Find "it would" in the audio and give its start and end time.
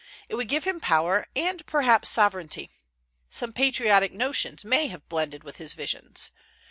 0.27-0.47